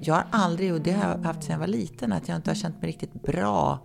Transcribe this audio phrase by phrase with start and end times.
[0.00, 2.50] Jag har aldrig, och det har jag haft sedan jag var liten, att jag inte
[2.50, 3.78] har känt mig riktigt bra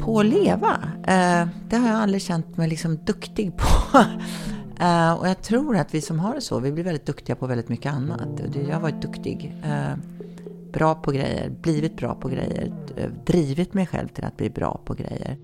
[0.00, 0.78] på att leva.
[1.06, 3.98] Eh, det har jag aldrig känt mig liksom duktig på.
[4.80, 7.46] Eh, och jag tror att vi som har det så, vi blir väldigt duktiga på
[7.46, 8.28] väldigt mycket annat.
[8.68, 9.54] Jag har varit duktig.
[9.64, 9.96] Eh,
[10.72, 12.72] bra på grejer, blivit bra på grejer,
[13.26, 15.36] drivit mig själv till att bli bra på grejer.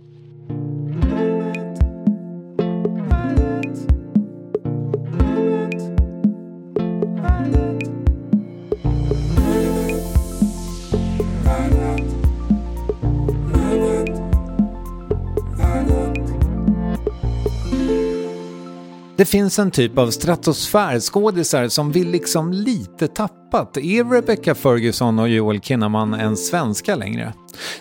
[19.17, 23.77] Det finns en typ av stratosfärskådisar som vill liksom lite tappat.
[23.77, 27.33] Är Rebecca Ferguson och Joel Kinnaman ens svenska längre?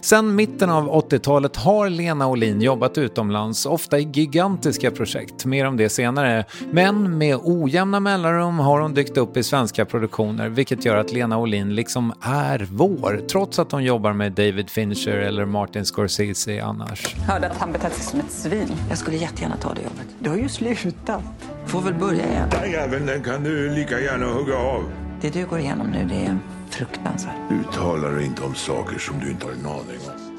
[0.02, 5.78] Sen mitten av 80-talet har Lena Olin jobbat utomlands, ofta i gigantiska projekt, mer om
[5.78, 6.46] det senare.
[6.72, 11.38] Men med ojämna mellanrum har hon dykt upp i svenska produktioner, vilket gör att Lena
[11.38, 17.16] Olin liksom är vår, trots att hon jobbar med David Fincher eller Martin Scorsese annars.
[17.16, 18.72] Hörde att han betett sig som ett svin.
[18.90, 20.08] Jag skulle jättegärna ta det jobbet.
[20.20, 21.24] Du har ju slutat.
[21.66, 22.50] Får väl börja igen.
[22.62, 24.84] Den jäveln den kan du lika gärna hugga av.
[25.22, 26.38] Det du går igenom nu, det är
[26.74, 27.52] fruktansvärt.
[27.52, 30.34] Uttala dig inte om saker som du inte har en aning om.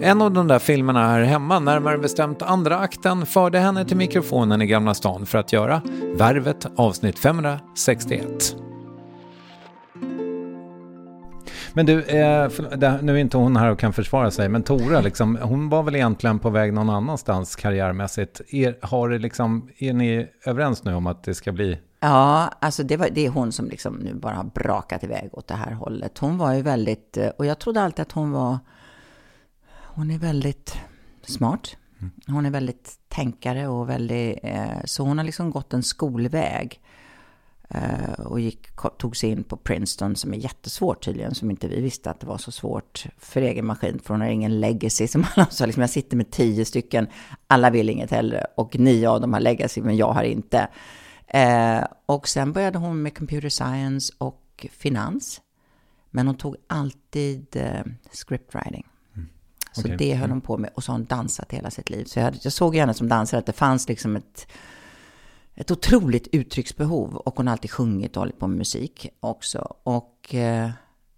[0.00, 4.62] En av de där filmerna här hemma, närmare bestämt andra akten, förde henne till mikrofonen
[4.62, 5.82] i Gamla stan för att göra
[6.16, 8.56] Värvet avsnitt 561.
[11.72, 12.50] Men du, eh,
[13.02, 15.96] nu är inte hon här och kan försvara sig, men Tora, liksom, hon var väl
[15.96, 18.40] egentligen på väg någon annanstans karriärmässigt.
[18.48, 22.82] Er, har det liksom, är ni överens nu om att det ska bli Ja, alltså
[22.82, 25.72] det, var, det är hon som liksom nu bara har brakat iväg åt det här
[25.72, 26.18] hållet.
[26.18, 28.58] Hon var ju väldigt, och jag trodde alltid att hon var,
[29.70, 30.78] hon är väldigt
[31.22, 31.76] smart.
[32.00, 32.12] Mm.
[32.26, 36.80] Hon är väldigt tänkare och väldigt, eh, så hon har liksom gått en skolväg.
[37.70, 38.66] Eh, och gick,
[38.98, 42.26] tog sig in på Princeton som är jättesvårt tydligen, som inte vi visste att det
[42.26, 45.08] var så svårt för egen maskin, för hon har ingen legacy.
[45.08, 47.06] Som alla sa, liksom, jag sitter med tio stycken,
[47.46, 50.68] alla vill inget hellre och nio av dem har legacy, men jag har inte.
[51.28, 55.40] Eh, och sen började hon med computer science och finans.
[56.10, 57.82] Men hon tog alltid eh,
[58.12, 58.86] scriptwriting.
[59.72, 59.96] Så Okej.
[59.98, 60.70] det höll hon på med.
[60.74, 62.04] Och så har hon dansat hela sitt liv.
[62.04, 64.48] Så jag, jag såg ju henne som dansare att det fanns liksom ett,
[65.54, 67.16] ett otroligt uttrycksbehov.
[67.16, 69.76] Och hon har alltid sjungit och hållit på med musik också.
[69.82, 70.70] Och eh,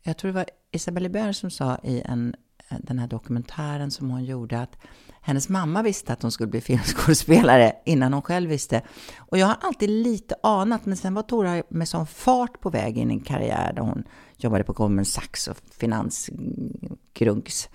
[0.02, 2.34] jag tror det var Isabelle Hébert som sa i en,
[2.78, 4.76] den här dokumentären som hon gjorde att
[5.22, 8.82] hennes mamma visste att hon skulle bli filmskådespelare innan hon själv visste.
[9.18, 12.98] Och jag har alltid lite anat, men sen var Tora med sån fart på väg
[12.98, 14.04] in i en karriär där hon
[14.36, 17.68] jobbade på Goldman Sachs och finansgrunks.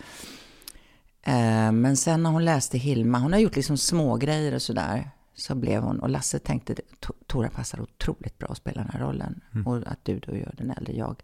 [1.24, 5.10] Eh, Men sen när hon läste Hilma, hon har gjort liksom små grejer och sådär,
[5.36, 9.00] så blev hon, och Lasse tänkte, "To- Tora passar otroligt bra att spela den här
[9.00, 9.42] rollen.
[9.66, 11.24] Och att du då gör den äldre jag.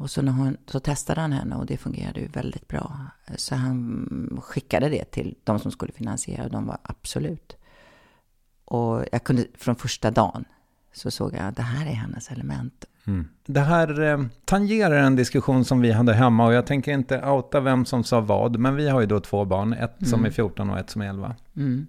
[0.00, 3.06] Och så, när hon, så testade han henne och det fungerade ju väldigt bra.
[3.36, 7.56] Så han skickade det till de som skulle finansiera och de var absolut.
[8.64, 10.44] Och jag kunde från första dagen
[10.92, 12.84] så såg jag att det här är hennes element.
[13.46, 17.60] Det här eh, tangerar en diskussion som vi hade hemma och jag tänker inte outa
[17.60, 20.70] vem som sa vad, men vi har ju då två barn, ett som är 14
[20.70, 21.34] och ett som är 11.
[21.56, 21.86] Mm.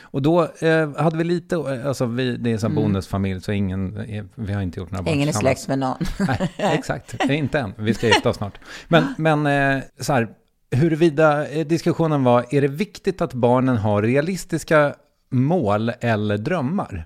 [0.00, 3.52] Och då eh, hade vi lite, eh, alltså vi, det är en sån bonusfamilj så
[3.52, 5.96] ingen, är, vi har inte gjort några barn Ingen är släkt med någon.
[6.26, 7.14] Nej, exakt.
[7.20, 7.72] Eh, Inte än.
[7.78, 8.58] Vi ska gifta oss snart.
[8.88, 10.28] Men, men eh, så här,
[10.70, 14.94] huruvida eh, diskussionen var, är det viktigt att barnen har realistiska
[15.30, 17.04] mål eller drömmar?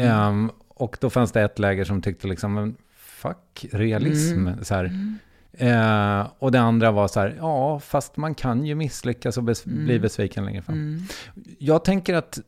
[0.00, 4.48] Ehm, och då fanns det ett läger som tyckte liksom, fuck realism.
[4.62, 5.18] Så här.
[5.52, 9.84] Eh, och det andra var så här, ja, fast man kan ju misslyckas och bes-
[9.84, 11.02] bli besviken längre fram.
[11.58, 12.38] Jag tänker att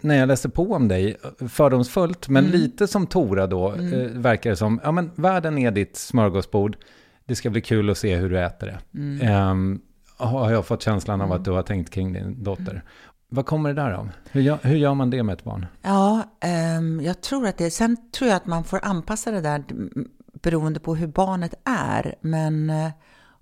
[0.00, 1.16] när jag läser på om dig,
[1.48, 5.96] fördomsfullt, men lite som Tora då, eh, verkar det som, ja men världen är ditt
[5.96, 6.76] smörgåsbord,
[7.24, 8.78] det ska bli kul att se hur du äter det.
[9.26, 9.80] Ehm,
[10.16, 12.82] har jag fått känslan av att du har tänkt kring din dotter.
[13.30, 14.10] Vad kommer det där av?
[14.30, 15.66] Hur gör, hur gör man det med ett barn?
[15.82, 17.70] Ja, ehm, jag tror att det.
[17.70, 20.08] Sen tror jag att man får anpassa det där mm,
[20.42, 22.14] beroende på hur barnet är.
[22.20, 22.90] Men, eh,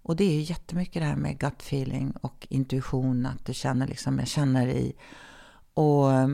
[0.02, 3.86] och det är ju jättemycket det här med gut feeling och intuition, att du känner
[3.86, 4.94] liksom, jag känner i.
[5.74, 6.28] Och eh,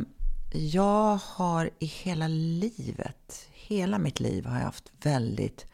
[0.53, 5.67] jag har i hela livet, hela mitt liv har jag haft väldigt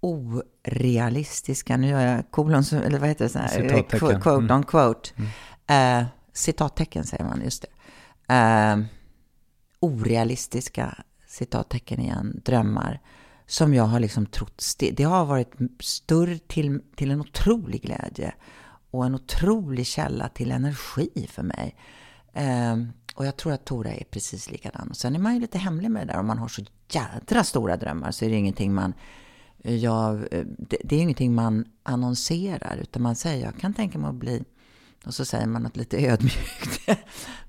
[0.00, 4.20] orealistiska, nu gör jag kolon, eller vad heter det, så här, Citattecken.
[4.20, 4.56] quote, Mm.
[4.56, 5.10] on quote.
[5.66, 7.62] Eh, citattecken säger man, just
[8.26, 8.34] det.
[8.34, 8.78] Eh,
[9.80, 10.94] orealistiska
[11.26, 13.00] citattecken igen, drömmar,
[13.50, 18.34] som jag har liksom trott, det har varit större till, till en otrolig glädje
[18.90, 21.76] och en otrolig källa till energi för mig.
[22.32, 22.76] Eh,
[23.14, 24.88] och jag tror att Tora är precis likadan.
[24.88, 26.20] Och sen är man ju lite hemlig med det där.
[26.20, 28.94] Om man har så jädra stora drömmar så är det ingenting man
[29.62, 34.08] jag, eh, det, det är ingenting man annonserar, utan man säger jag kan tänka mig
[34.08, 34.44] att bli,
[35.04, 36.88] och så säger man något lite ödmjukt.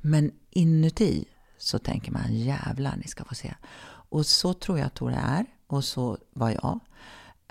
[0.02, 1.26] Men inuti
[1.58, 3.54] så tänker man jävlar, ni ska få se.
[3.84, 6.80] Och så tror jag att Tora är, och så var jag.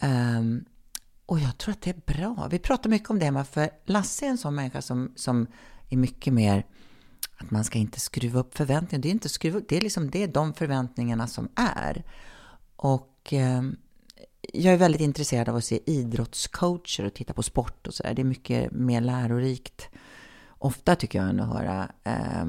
[0.02, 0.64] Um,
[1.26, 2.48] och jag tror att det är bra.
[2.50, 5.46] Vi pratar mycket om det, Emma, för Lasse är en sån människa som, som
[5.88, 6.66] är mycket mer
[7.36, 9.02] att man ska inte skruva upp förväntningarna.
[9.02, 12.04] Det är inte skruva upp, det är liksom det är de förväntningarna som är.
[12.76, 13.62] Och eh,
[14.52, 18.14] jag är väldigt intresserad av att se idrottscoacher och titta på sport och sådär.
[18.14, 19.88] Det är mycket mer lärorikt.
[20.48, 22.46] Ofta tycker jag än att höra eh,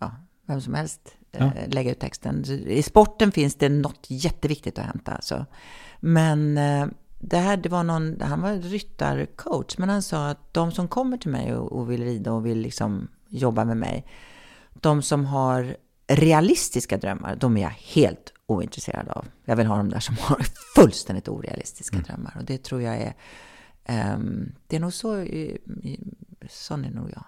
[0.00, 0.16] ja,
[0.46, 1.52] vem som helst Ja.
[1.66, 2.44] lägga ut texten.
[2.66, 5.12] I sporten finns det något jätteviktigt att hämta.
[5.12, 5.46] Alltså.
[6.00, 6.86] Men eh,
[7.18, 11.16] det här, det var någon, han var ryttarcoach, men han sa att de som kommer
[11.16, 14.06] till mig och, och vill rida och vill liksom jobba med mig,
[14.74, 15.76] de som har
[16.08, 19.26] realistiska drömmar, de är jag helt ointresserad av.
[19.44, 22.36] Jag vill ha de där som har fullständigt orealistiska drömmar.
[22.38, 23.14] Och det tror jag är,
[23.84, 25.58] ehm, det är nog så, i-
[26.50, 27.24] sån är nog jag.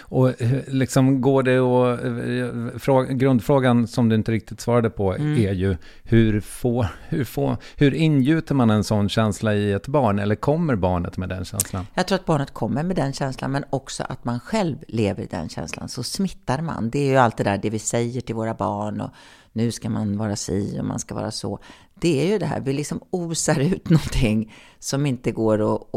[0.00, 5.14] Och eh, liksom går det och eh, fråga, grundfrågan som du inte riktigt svarade på
[5.14, 10.18] är ju hur, få, hur, få, hur ingjuter man en sån känsla i ett barn?
[10.18, 11.86] Eller kommer barnet med den känslan?
[11.94, 15.26] Jag tror att barnet kommer med den känslan, men också att man själv lever i
[15.26, 15.88] den känslan.
[15.88, 16.90] Så smittar man.
[16.90, 19.10] Det är ju allt det där det vi säger till våra barn och
[19.52, 21.58] nu ska man vara si och man ska vara så.
[21.94, 25.94] Det är ju det här, vi liksom osar ut någonting som inte går och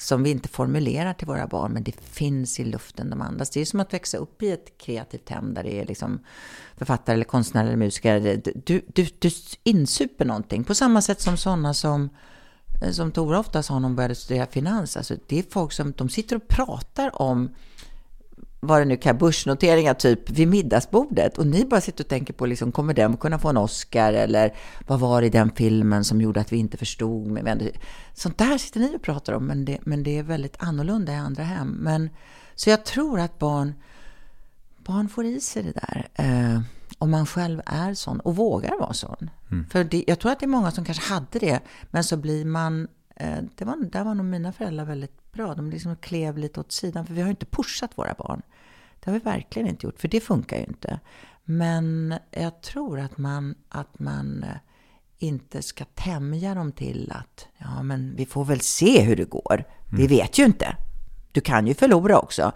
[0.00, 3.50] som vi inte formulerar till våra barn, men det finns i luften de andas.
[3.50, 6.20] Det är som att växa upp i ett kreativt hem där det är liksom
[6.76, 8.40] författare eller konstnär eller musiker.
[8.64, 9.30] Du, du, du
[9.62, 12.08] insuper någonting på samma sätt som sådana som
[12.82, 15.92] eh, som Tora ofta sa när hon började studera finans, alltså det är folk som
[15.96, 17.50] de sitter och pratar om
[18.62, 22.46] vad det nu kan, börsnoteringar typ vid middagsbordet och ni bara sitter och tänker på
[22.46, 24.54] liksom, kommer den kunna få en Oscar eller
[24.86, 27.44] vad var det i den filmen som gjorde att vi inte förstod?
[27.44, 27.72] Det-
[28.14, 31.16] Sånt där sitter ni och pratar om, men det, men det är väldigt annorlunda i
[31.16, 31.68] andra hem.
[31.68, 32.10] Men,
[32.54, 33.74] så jag tror att barn,
[34.86, 36.08] barn får i sig det där.
[36.14, 36.60] Eh,
[36.98, 39.30] om man själv är sån och vågar vara sån.
[39.50, 39.66] Mm.
[39.70, 42.44] För det, jag tror att det är många som kanske hade det, men så blir
[42.44, 42.88] man...
[43.16, 45.54] Eh, det var, där var nog mina föräldrar väldigt bra.
[45.54, 48.42] De liksom klev lite åt sidan, för vi har ju inte pushat våra barn.
[49.00, 51.00] Det har vi verkligen inte gjort, för det funkar ju inte.
[51.44, 54.56] Men jag tror att man, att man eh,
[55.18, 59.64] inte ska tämja dem till att ja, men vi får väl se hur det går.
[59.92, 60.76] Vi vet ju inte.
[61.32, 62.52] Du kan ju förlora också.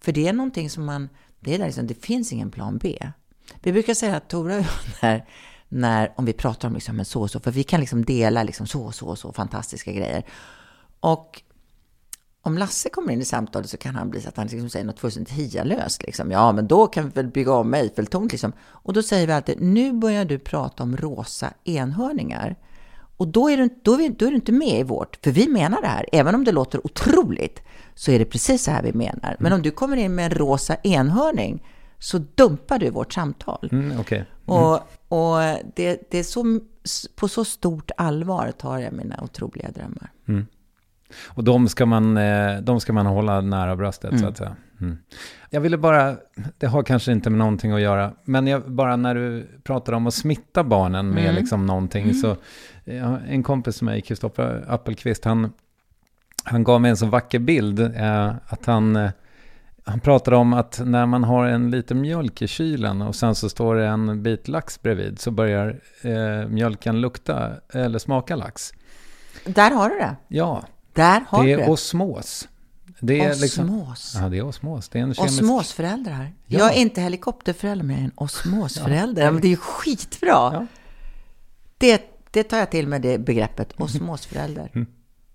[0.00, 1.08] För det är någonting som man,
[1.40, 3.10] det är där liksom, det finns ingen plan B.
[3.62, 4.64] Vi brukar säga att Tora och
[5.00, 5.22] jag,
[5.68, 8.66] när, om vi pratar om liksom så och så, för vi kan liksom dela liksom
[8.66, 10.24] så och så och så fantastiska grejer.
[11.00, 11.42] Och
[12.46, 14.84] om Lasse kommer in i samtalet så kan han bli så att han liksom säger
[14.84, 16.02] något fullständigt hialöst.
[16.02, 16.30] Liksom.
[16.30, 18.32] Ja, men då kan vi väl bygga om Eiffeltornet.
[18.32, 18.52] Liksom.
[18.60, 22.56] Och då säger vi alltid, nu börjar du prata om rosa enhörningar.
[23.16, 25.48] Och då är, du, då, är, då är du inte med i vårt, för vi
[25.48, 26.06] menar det här.
[26.12, 27.62] Även om det låter otroligt,
[27.94, 29.36] så är det precis så här vi menar.
[29.38, 31.62] Men om du kommer in med en rosa enhörning,
[31.98, 33.68] så dumpar du vårt samtal.
[33.72, 34.24] Mm, okej.
[34.44, 34.74] Och,
[35.08, 35.38] och
[35.74, 36.60] det, det är så,
[37.14, 40.12] på så stort allvar tar jag mina otroliga drömmar.
[41.24, 44.56] Och de ska man, eh, de ska man hålla nära bröstet så att säga.
[44.80, 44.98] Mm.
[45.50, 46.16] Jag ville bara,
[46.58, 50.06] det har kanske inte med någonting att göra, men jag, bara när du pratar om
[50.06, 52.36] att smitta barnen med liksom någonting så,
[52.84, 55.52] ja, en kompis med mig, Kristoffer Appelqvist, han,
[56.44, 59.10] han gav mig en så vacker bild, eh, att han, eh,
[59.84, 63.48] han pratade om att när man har en liten mjölk i kylen och sen så
[63.48, 68.72] står det en bit lax bredvid så börjar eh, mjölken lukta eller smaka lax.
[69.44, 70.16] Där har du det.
[70.28, 70.64] Ja,
[70.96, 71.70] Där har det du är det.
[71.72, 72.48] osmos.
[73.00, 74.16] Det är liksom, Osmos.
[74.20, 74.88] ja, det är osmos.
[74.88, 75.42] Det är en kemisk...
[75.42, 76.32] Osmosföräldrar.
[76.46, 76.58] Ja.
[76.58, 79.22] Jag är inte helikopterförälder, men jag är en osmosförälder.
[79.24, 79.30] Ja.
[79.30, 80.28] Men det är ju skitbra.
[80.28, 80.66] Ja.
[81.78, 84.86] Det, det tar jag till med det begreppet, osmosförälder.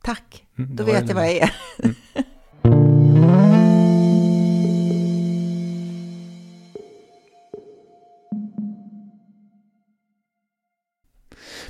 [0.04, 0.46] Tack.
[0.58, 1.52] Mm, Då vet jag vad jag är.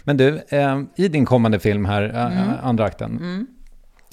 [0.04, 3.48] Men du, eh, i din kommande film här, eh, andra akten.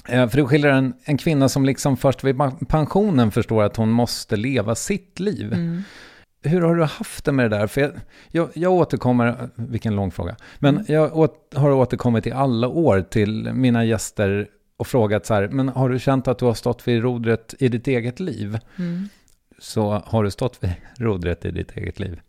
[0.09, 2.37] Eh, för du skildrar en, en kvinna som liksom först vid
[2.69, 5.55] pensionen förstår att hon måste leva sitt liv.
[6.41, 7.67] Hur har du haft det med det där?
[7.67, 7.91] För jag,
[8.31, 13.53] jag, jag återkommer, vilken lång fråga, men jag åt, har återkommit i alla år till
[13.53, 14.47] mina gäster
[14.77, 17.67] och frågat så här, men har du känt att du har stått vid rodret i
[17.67, 18.59] ditt eget liv?
[19.59, 22.21] Så har du stått vid rodret i ditt eget liv?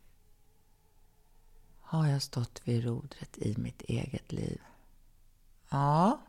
[1.80, 4.60] Har jag stått vid rodret i mitt eget liv?
[5.70, 6.20] Ja.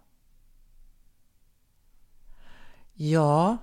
[3.03, 3.57] Ja,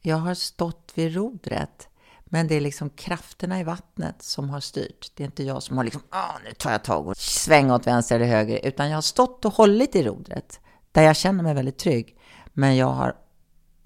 [0.00, 1.88] jag har stått vid rodret.
[2.24, 5.12] Men det är liksom krafterna i vattnet som har styrt.
[5.14, 7.86] Det är inte jag som har liksom, ah, nu tar jag tag och svänger åt
[7.86, 8.60] vänster eller höger.
[8.66, 10.60] Utan jag har stått och hållit i rodret.
[10.92, 12.18] Där jag känner mig väldigt trygg.
[12.46, 13.16] Men jag har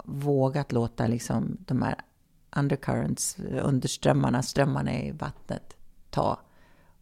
[0.03, 1.95] vågat låta liksom de här
[2.55, 5.77] undercurrents, underströmmarna, strömmarna i vattnet
[6.09, 6.39] ta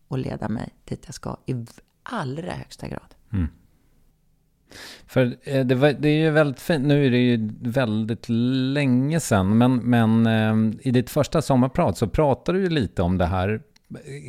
[0.08, 1.65] och leda mig dit jag ska i
[2.03, 3.15] allra högsta grad.
[3.34, 3.48] Mm.
[5.08, 9.20] För eh, det, var, det är ju väldigt fint, nu är det ju väldigt länge
[9.20, 13.26] sedan, men, men eh, i ditt första sommarprat så pratade du ju lite om det
[13.26, 13.62] här,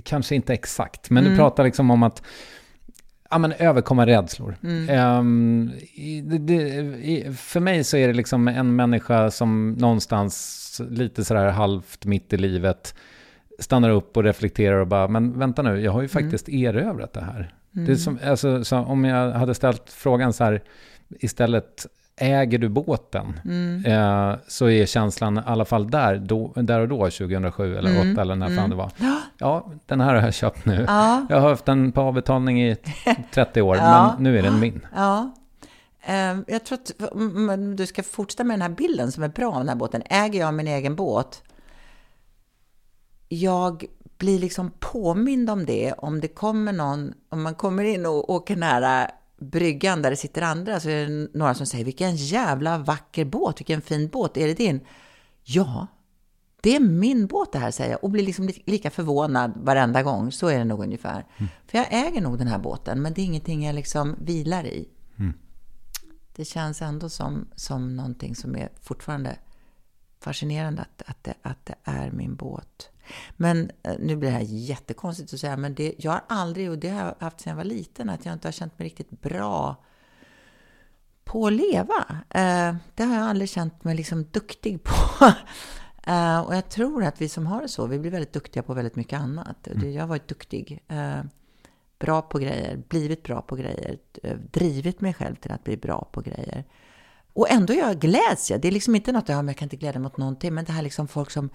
[0.04, 2.22] kanske inte exakt, men du pratar liksom om att
[3.30, 4.56] Ja, men överkomma rädslor.
[4.88, 11.24] Ehm, i, det, i, för mig så är det liksom en människa som någonstans lite
[11.24, 12.94] sådär halvt mitt i livet
[13.58, 17.20] stannar upp och reflekterar och bara, men vänta nu, jag har ju faktiskt erövrat det
[17.20, 17.54] här.
[17.86, 20.62] Det är som, alltså, så om jag hade ställt frågan så här,
[21.08, 23.40] istället, äger du båten?
[23.86, 28.22] Eh, så är känslan i alla fall där, då, där och då, 2007 eller 2008
[28.22, 28.90] eller när fan det var.
[29.38, 30.84] Ja, den här har jag köpt nu.
[30.88, 31.26] Ja.
[31.30, 32.76] Jag har haft den på avbetalning i
[33.32, 34.12] 30 år, Ja.
[34.14, 34.86] men nu är den min.
[34.96, 35.34] Ja.
[36.02, 39.28] Ehm, Jag tror att mm, mm, du ska fortsätta med den här bilden som är
[39.28, 40.02] bra om den här båten.
[40.10, 41.42] Äger jag min egen båt?
[43.28, 43.84] Jag
[44.18, 45.92] blir liksom påmind om det.
[45.92, 49.10] Om det kommer någon, om man kommer in och åker nära
[49.40, 53.60] bryggan där det sitter andra så är det några som säger vilken jävla vacker båt,
[53.60, 54.80] vilken fin båt, är det din?
[55.42, 55.86] Ja,
[56.60, 60.02] det är min båt det här, säger jag och blir liksom li- lika förvånad varenda
[60.02, 60.32] gång.
[60.32, 61.26] Så är det nog ungefär.
[61.66, 64.88] För jag äger nog den här båten, men det är ingenting jag liksom vilar i.
[66.36, 69.36] Det känns ändå som, som någonting som är fortfarande
[70.20, 72.90] fascinerande att, att, det, att det är min båt.
[73.36, 76.78] Men eh, nu blir det här jättekonstigt att säga, men det, jag har aldrig, och
[76.78, 79.10] det har jag haft sedan jag var liten, att jag inte har känt mig riktigt
[79.10, 79.76] bra
[81.24, 82.04] på att leva.
[82.30, 84.94] Eh, det har jag aldrig känt mig liksom duktig på.
[86.06, 88.74] Eh, och jag tror att vi som har det så, vi blir väldigt duktiga på
[88.74, 89.56] väldigt mycket annat.
[89.62, 90.82] Det- Jag har varit duktig.
[91.98, 93.98] Bra på grejer, blivit bra på grejer,
[94.52, 96.64] drivit mig själv till att bli bra på grejer.
[97.32, 98.60] Och ändå jag gläds jag.
[98.60, 100.64] Det är liksom inte något, ja, men jag kan inte glädja mig åt någonting, men
[100.64, 101.50] det här liksom folk som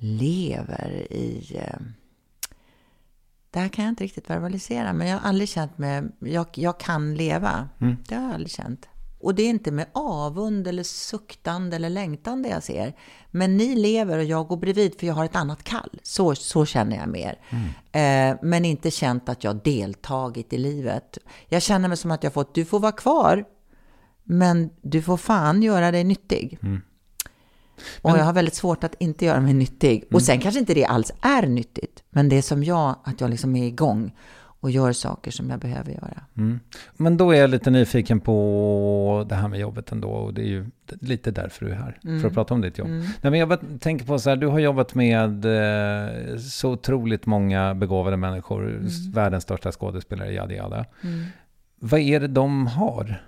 [0.00, 1.56] lever i...
[1.56, 1.80] Eh,
[3.50, 6.02] det här kan jag inte riktigt verbalisera, men jag har aldrig känt mig...
[6.18, 7.68] Jag, jag kan leva.
[7.80, 7.96] Mm.
[8.08, 8.88] Det har jag aldrig känt.
[9.20, 12.96] Och det är inte med avund eller suktande eller längtan det jag ser.
[13.30, 16.00] Men ni lever och jag går bredvid för jag har ett annat kall.
[16.02, 17.38] Så, så känner jag mer.
[17.92, 21.18] Eh, men inte känt att jag deltagit i livet.
[21.48, 23.44] Jag känner mig som att jag fått, du får vara kvar.
[24.24, 26.58] Men du får fan göra dig nyttig.
[28.02, 30.04] Och jag har väldigt svårt att inte göra mig nyttig.
[30.12, 32.02] Och sen kanske inte det alls är nyttigt.
[32.10, 34.12] Men det är som jag, att jag liksom är igång
[34.62, 36.20] och gör saker som jag behöver göra.
[36.96, 40.08] Men då är jag lite nyfiken på det här med jobbet ändå.
[40.08, 40.66] Och det är ju
[41.00, 41.98] lite därför du är här.
[42.20, 42.88] För att prata om ditt jobb.
[42.88, 47.74] Nej, men jag tänker på så här, du har jobbat med eh, så otroligt många
[47.74, 48.80] begåvade människor.
[49.12, 50.84] Världens största skådespelare, yada yada.
[51.80, 53.22] Vad är det de har?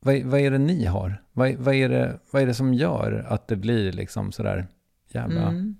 [0.00, 1.22] Vad, vad är det ni har?
[1.32, 4.68] Vad, vad, är det, vad är det som gör att det blir liksom sådär
[5.08, 5.76] jävla Mm.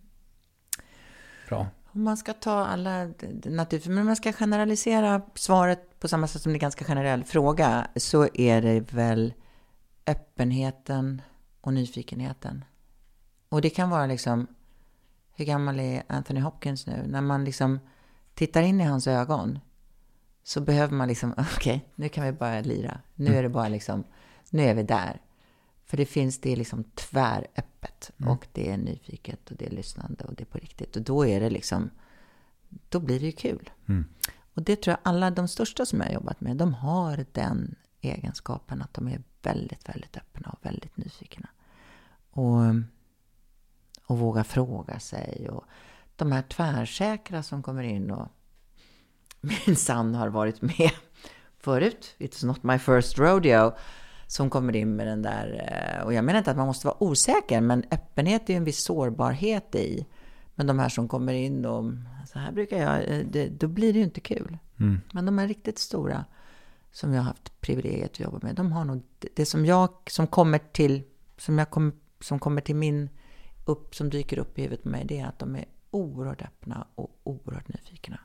[1.49, 1.67] bra?
[1.93, 3.05] Om man ska ta alla,
[3.45, 6.85] naturligtvis, men om man ska generalisera svaret på samma sätt som det är en ganska
[6.85, 9.35] generell fråga, så är det väl
[10.07, 11.23] öppenheten
[11.61, 12.65] och nyfikenheten.
[13.49, 14.47] Och det kan vara liksom,
[15.37, 17.05] hur gammal är Anthony Hopkins nu?
[17.07, 17.79] När man liksom
[18.35, 19.59] tittar in i hans ögon
[20.51, 23.01] så behöver man liksom, okej, nu kan vi bara lira.
[23.15, 24.05] Nu är det bara liksom,
[24.51, 25.21] nu är vi där.
[25.85, 30.25] För det finns, det är liksom tväröppet och det är nyfiket och det är lyssnande
[30.25, 30.97] och det är på riktigt.
[30.97, 31.91] Och då är det liksom,
[32.89, 33.71] då blir det ju kul.
[34.55, 37.75] Och det tror jag alla de största som jag har jobbat med, de har den
[38.01, 41.49] egenskapen att de är väldigt, väldigt öppna och väldigt nyfikna.
[42.31, 42.61] Och,
[44.07, 45.49] och vågar fråga sig.
[45.51, 45.65] Och
[46.17, 48.29] de här tvärsäkra som kommer in och
[49.41, 50.91] minsann har varit med
[51.59, 52.15] förut.
[52.19, 53.73] It's not my first rodeo.
[54.27, 55.69] Som kommer in med den där,
[55.99, 58.65] eh, och jag menar inte att man måste vara osäker, men öppenhet är ju en
[58.65, 60.07] viss sårbarhet i.
[60.55, 61.85] Men de här som kommer in och,
[62.33, 64.59] så här brukar jag, eh, det, då blir det ju inte kul.
[65.13, 66.25] Men de här riktigt stora,
[66.93, 69.91] som jag har haft privilegiet att jobba med, de har nog det- det som jag,
[70.07, 71.03] som kommer till,
[71.39, 73.09] som jag kom, som kommer till min,
[73.65, 76.87] upp, som dyker upp i huvudet på mig, det är att de är oerhört öppna
[76.95, 78.19] och oerhört nyfikna.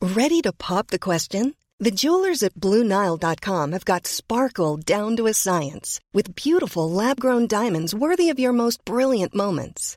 [0.00, 1.54] Ready to pop the question?
[1.80, 7.46] The jewelers at BlueNile.com have got sparkle down to a science with beautiful lab grown
[7.46, 9.96] diamonds worthy of your most brilliant moments.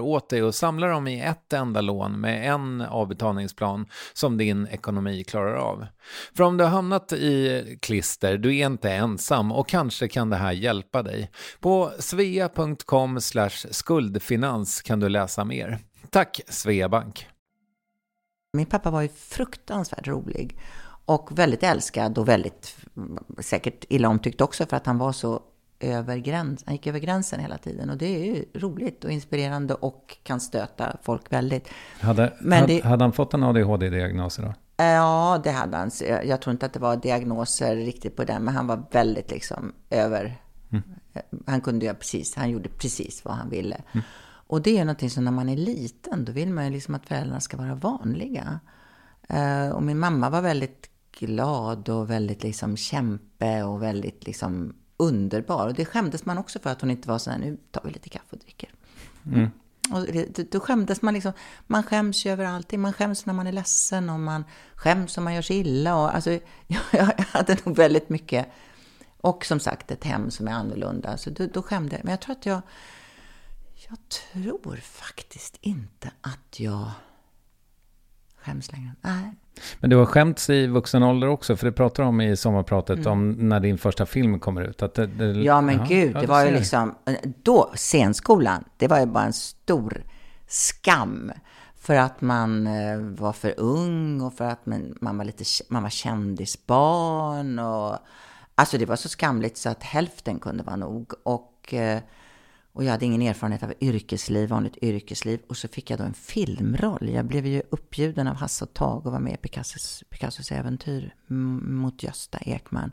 [0.00, 5.24] åt dig och samla dem i ett enda lån med en avbetalningsplan som din ekonomi
[5.24, 5.86] klarar av.
[6.36, 10.36] För om du har hamnat i klister, du är inte ensam och kanske kan det
[10.36, 11.30] här hjälpa dig.
[11.60, 13.20] På svea.com
[13.70, 15.78] skuldfinans kan du läsa mer.
[16.10, 17.26] Tack Sveabank!
[18.52, 20.58] Min pappa var ju fruktansvärt rolig
[21.06, 25.42] och väldigt älskad och väldigt mm, säkert illa omtyckt också för att han var så
[25.80, 27.90] över gräns, han gick över gränsen hela tiden.
[27.90, 31.68] Och det är ju roligt och inspirerande och kan stöta folk väldigt.
[32.00, 34.54] Hade, Men hade, det- hade han fått en ADHD-diagnos då?
[34.76, 35.90] Ja, det hade han.
[36.24, 39.72] Jag tror inte att det var diagnoser riktigt på den, men han var väldigt liksom
[39.90, 40.36] över...
[41.46, 43.76] Han kunde göra precis, han gjorde precis vad han ville.
[44.48, 47.06] Och det är någonting som när man är liten, då vill man ju liksom att
[47.06, 48.60] föräldrarna ska vara vanliga.
[49.28, 55.66] Eh, och min mamma var väldigt glad och väldigt liksom kämpe och väldigt liksom underbar.
[55.66, 57.90] Och det skämdes man också för att hon inte var så här, nu tar vi
[57.90, 58.70] lite kaffe och dricker.
[59.92, 61.32] Och det, då skämdes man liksom.
[61.66, 62.80] Man skäms ju över allting.
[62.80, 65.96] Man skäms när man är ledsen och man skäms om man gör sig illa.
[65.96, 66.30] Och, alltså,
[66.66, 68.46] jag, jag hade nog väldigt mycket.
[69.20, 71.16] Och som sagt ett hem som är annorlunda.
[71.16, 72.04] Så då, då skämde jag.
[72.04, 72.62] Men jag tror att jag...
[73.88, 76.90] Jag tror faktiskt inte att jag
[78.36, 78.94] skäms längre.
[79.00, 79.36] Nej.
[79.80, 83.12] Men du har skämts i vuxen ålder också, för det pratar om i sommarpratet, Mm.
[83.12, 84.82] om när din första film kommer ut.
[84.82, 86.94] Att det, det, Ja, men Jaha, gud, ja, det var ju liksom...
[87.42, 90.02] Då, scenskolan, det var ju bara en stor
[90.46, 91.32] skam.
[91.80, 95.82] För att man eh, var för ung och för att man, man, var, lite, man
[95.82, 97.58] var kändisbarn.
[97.58, 97.98] Och,
[98.54, 101.12] alltså det var så skamligt så att hälften kunde vara nog.
[101.22, 101.98] Och, eh,
[102.76, 105.40] och jag hade ingen erfarenhet av yrkesliv, vanligt yrkesliv.
[105.48, 107.08] Och så fick jag då en filmroll.
[107.08, 111.14] Jag blev ju uppbjuden av Hasse och Tage och var med i Picassos, Picassos äventyr
[111.26, 112.90] mot Gösta Ekman.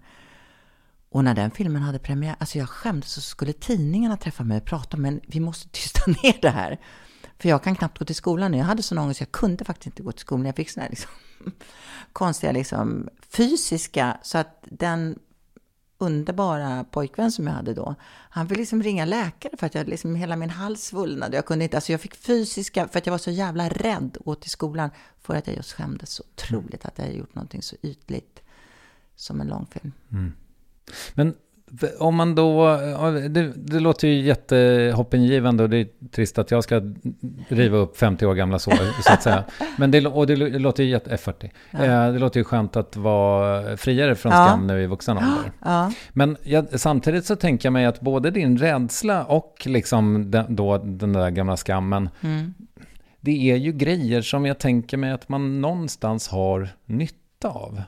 [1.10, 4.65] Och när den filmen hade premiär, alltså jag skämdes så skulle tidningarna träffa mig och
[4.65, 6.80] prata, men vi måste tysta ner det här.
[7.39, 8.58] För jag kan knappt gå till skolan nu.
[8.58, 10.46] Jag hade sån ångest, jag kunde faktiskt inte gå till skolan.
[10.46, 11.12] Jag fick såna här liksom,
[12.13, 15.19] konstiga liksom, fysiska, så att den
[16.06, 17.96] underbara pojkvän som jag hade då,
[18.30, 21.36] han fick liksom ringa läkare för att jag liksom, hela min hals svullnade.
[21.36, 24.42] Jag kunde inte, alltså jag fick fysiska, för att jag var så jävla rädd åt
[24.42, 24.89] till skolan,
[25.22, 28.42] för att jag just skämdes så otroligt att jag hade gjort någonting så ytligt
[29.16, 29.92] som en långfilm.
[30.12, 30.34] Mm.
[31.13, 31.36] Men
[32.00, 36.64] om man då, ja, det, det låter ju jättehoppingivande och det är trist att jag
[36.64, 36.82] ska
[37.48, 39.44] riva upp 50 år gamla sår, så att säga.
[39.78, 41.52] Men det, och det låter ju jätte, eh, 40.
[41.72, 41.80] Eh,
[42.12, 44.46] det låter ju skönt att vara friare från Ja.
[44.48, 45.52] skam nu i vuxen ålder.
[45.66, 45.92] Ja.
[46.14, 50.78] Men jag, samtidigt så tänker jag mig att både din rädsla och liksom den, då,
[50.78, 52.54] den där gamla skammen, Mm.
[53.22, 57.82] det är ju grejer som jag tänker mig att man någonstans har nytta av.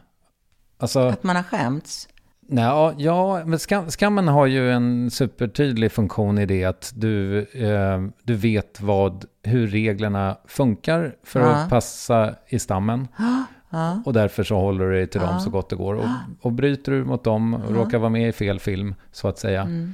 [0.78, 2.08] Alltså, Att man har skämts.
[2.48, 8.02] Nej, ja, men skam, skammen har ju en supertydlig funktion i det att du, eh,
[8.24, 11.48] du vet vad, hur reglerna funkar för Ja.
[11.56, 13.08] att passa i stammen.
[13.70, 14.02] Ja.
[14.06, 15.40] Och därför så håller du dig till dem Ja.
[15.40, 15.96] så gott det går.
[15.96, 16.06] Och,
[16.42, 19.62] och bryter du mot dem och råkar vara med i fel film, så att säga,
[19.62, 19.94] Mm.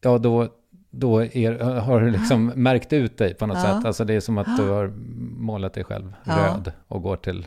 [0.00, 0.48] ja då,
[0.90, 3.62] då är, har du liksom märkt ut dig på något Ja.
[3.62, 3.84] sätt.
[3.84, 4.92] Alltså det är som att du har
[5.38, 6.32] målat dig själv Ja.
[6.36, 7.46] röd och går till...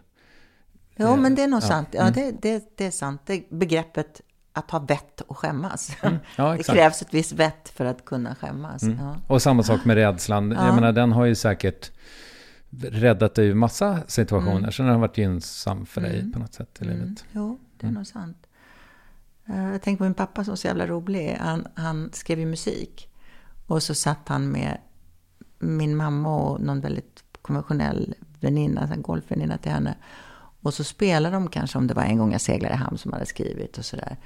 [0.99, 1.67] Jo, men det är nog Ja.
[1.67, 1.88] sant.
[1.91, 2.13] Ja, Mm.
[2.13, 3.21] det, det, det är sant.
[3.25, 4.21] Det begreppet
[4.53, 5.91] att ha vett och skämmas.
[6.35, 8.83] Ja, det krävs ett visst vett för att kunna skämmas.
[8.83, 8.97] Mm.
[8.99, 9.15] Ja.
[9.27, 10.51] Och samma sak med rädslan.
[10.51, 10.65] Ja.
[10.65, 11.91] Jag menar, den har ju säkert
[12.81, 14.57] räddat dig ur massa situationer.
[14.57, 14.71] Mm.
[14.71, 16.31] Så den har varit gynnsam för dig Mm.
[16.31, 16.97] på något sätt i Mm.
[16.99, 17.25] livet.
[17.31, 17.93] Jo, det är Mm.
[17.97, 18.38] nog sant.
[19.45, 21.38] Eh, Jag tänker på min pappa som var så jävla rolig.
[21.39, 23.09] Han, han skrev ju musik.
[23.67, 24.77] Och så satt han med
[25.59, 29.95] min mamma och någon väldigt konventionell väninna, en golfväninna till henne.
[30.62, 33.13] Och så spelade de kanske om det var en gång jag seglade i hamn som
[33.13, 34.17] hade skrivit och sådär.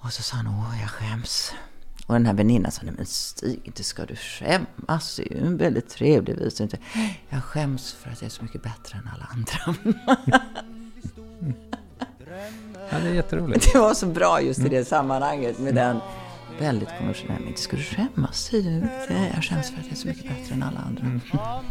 [0.00, 1.52] Och så sa han, åh jag skäms.
[2.06, 5.16] Och den här väninnan sa, nej men Stig, inte ska du skämmas.
[5.16, 6.68] Det är ju en väldigt trevlig visa.
[7.28, 9.94] Jag skäms för att jag är så mycket bättre än alla andra.
[12.90, 13.72] Ja, det är jätteroligt.
[13.72, 16.00] Det var så bra just i det sammanhanget med den
[16.58, 18.50] väldigt konventionella, men inte ska du skämmas.
[18.52, 21.20] Nej, Jag skäms för att jag är så mycket bättre än alla andra.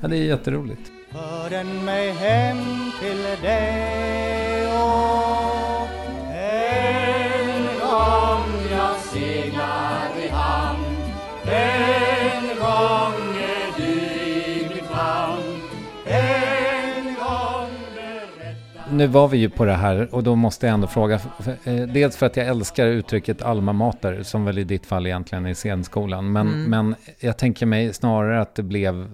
[0.00, 0.90] Ja, det är jätteroligt.
[1.12, 2.56] För den mig hem
[3.00, 5.88] till dig och
[6.34, 10.84] en gång jag seglar i hamn
[11.46, 13.92] en gång är du
[14.30, 15.60] i mitt famn
[16.06, 17.70] en gång
[18.90, 21.14] Nu var vi ju på det här och då måste jag ändå fråga.
[21.64, 25.46] eh, Dels för att jag älskar uttrycket alma mater, som väl i ditt fall egentligen
[25.46, 26.32] är scenskolan.
[26.32, 26.64] Men, Mm.
[26.70, 29.10] men jag tänker mig snarare att det blev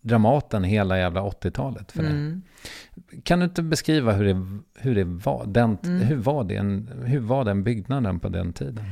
[0.00, 2.10] Dramaten hela jävla 80-talet för dig.
[2.12, 2.42] Mm.
[3.22, 5.46] Kan du inte beskriva hur det, hur det var?
[5.46, 6.00] Den, Mm.
[6.00, 6.60] hur, var det
[7.06, 8.84] hur var den byggnaden på den tiden?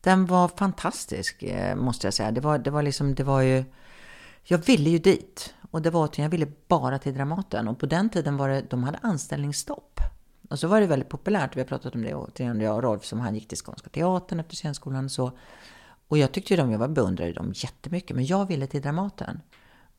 [0.00, 2.30] Den var fantastisk, eh, måste jag säga.
[2.30, 3.64] Det var, det var liksom, det var ju...
[4.44, 5.54] Jag ville ju dit.
[5.70, 7.68] Och det var att jag ville bara till Dramaten.
[7.68, 10.00] Och på den tiden var det, de hade anställningsstopp.
[10.50, 11.56] Och så var det väldigt populärt.
[11.56, 14.40] Vi har pratat om det, till jag och Rolf, som han gick till Skånska Teatern
[14.40, 15.32] efter scenskolan och så.
[16.08, 18.16] Och jag tyckte ju de, jag var beundrade dem jättemycket.
[18.16, 19.40] Men jag ville till Dramaten.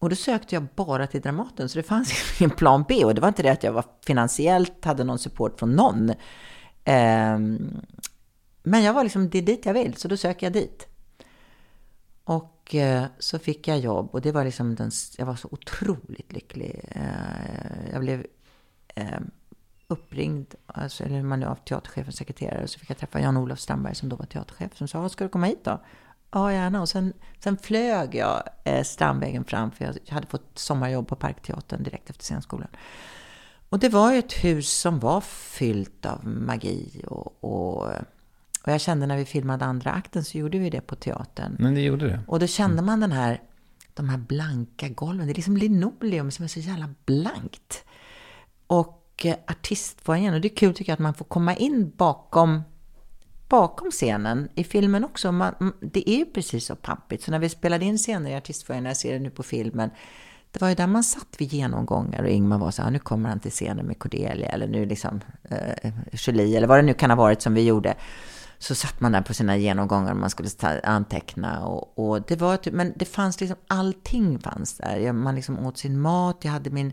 [0.06, 3.06] Och då sökte jag bara till Dramaten, så det fanns ingen plan B.
[3.06, 6.14] Och det var inte det att jag var finansiellt, hade någon support från någon.
[6.84, 7.82] Ehm,
[8.64, 10.88] men jag var liksom, det är dit jag vill, så då söker jag dit.
[12.24, 16.34] Och eh, så fick jag jobb och det var liksom den, jag var så otroligt
[16.34, 16.82] lycklig.
[16.92, 18.26] Eh, jag blev
[18.96, 19.32] ehm,
[19.88, 24.10] uppringd, alltså, eller man nu av teaterchefens sekreterare, så fick jag träffa Jan-Olof Strandberg som
[24.10, 25.80] då var teaterchef, som sa, ska du komma hit då?
[26.36, 26.82] Ja, gärna.
[26.82, 31.84] Och sen, sen flög jag eh, Strandvägen fram, för jag hade fått sommarjobb på Parkteatern
[31.84, 32.68] direkt efter scenskolan.
[33.70, 37.84] Och det var ju ett hus som var fyllt av magi och, och,
[38.64, 41.56] och jag kände när vi filmade andra akten så gjorde vi det på teatern.
[41.60, 42.20] Men det gjorde det?
[42.28, 43.42] Och då kände man den här,
[43.94, 45.28] de här blanka golven.
[45.28, 47.84] Det är liksom linoleum som är så jävla blankt.
[48.68, 52.62] Och eh, artistfoajén, och det är kul tycker jag att man får komma in bakom
[53.50, 55.32] bakom scenen i filmen också.
[55.32, 57.24] Man, det är ju precis så pampigt.
[57.24, 59.90] Så när vi spelade in scener i artistfoajén, när jag ser det nu på filmen,
[60.52, 63.30] det var ju där man satt vid genomgångar och Ingmar var så här, nu kommer
[63.30, 67.10] han till scenen med Cordelia eller nu liksom eh, Julie eller vad det nu kan
[67.10, 67.96] ha varit som vi gjorde.
[68.58, 72.36] Så satt man där på sina genomgångar och man skulle ta, anteckna och, och, det
[72.36, 75.14] var typ, men det fanns liksom, allting fanns där.
[75.14, 76.92] Man liksom åt sin mat, jag hade min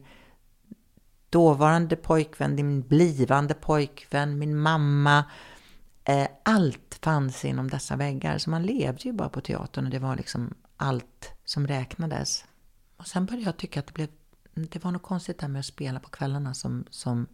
[1.30, 5.24] dåvarande pojkvän, min blivande pojkvän, min mamma.
[6.04, 9.98] Eh, allt fanns inom dessa väggar, så man levde ju bara på teatern och det
[9.98, 12.44] var liksom allt som räknades.
[12.96, 14.08] Och sen började jag tycka att det blev,
[14.54, 17.26] det var något konstigt där med att spela på kvällarna som, som,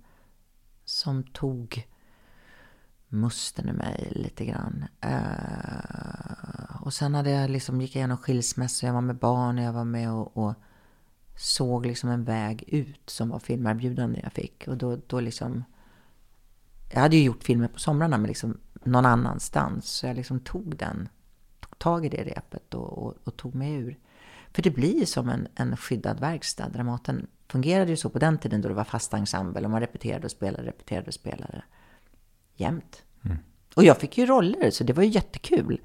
[0.84, 1.88] som tog
[3.08, 4.84] musten i mig lite grann.
[5.06, 9.64] Uh, och sen hade jag liksom, gick jag igenom skilsmässa, jag var med barn, och
[9.64, 10.54] jag var med och, och
[11.36, 14.68] såg liksom en väg ut som var filmerbjudande jag fick.
[14.68, 15.64] Och då, då liksom,
[16.90, 19.86] jag hade ju gjort filmer på somrarna men liksom någon annanstans.
[19.90, 21.08] Så jag liksom tog den,
[21.60, 23.98] tog tag i det repet och, och, och tog mig ur.
[24.52, 26.68] För det blir ju som en, en skyddad verkstad.
[26.68, 30.24] Dramaten fungerade ju så på den tiden då det var fast ensemble och man repeterade
[30.24, 31.62] och spelade, repeterade och spelade
[32.54, 33.02] jämt.
[33.24, 33.36] Mm.
[33.74, 35.80] Och jag fick ju roller, så det var ju jättekul.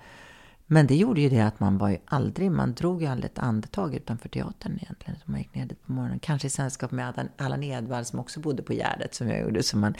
[0.67, 3.39] Men det gjorde ju det att man var ju aldrig, man drog ju aldrig ett
[3.39, 5.19] andetag utanför teatern egentligen.
[5.25, 6.19] Så man gick ner dit på morgonen.
[6.19, 9.63] Kanske i sällskap med Allan Edwall som också bodde på Gärdet som jag gjorde.
[9.63, 9.95] Så man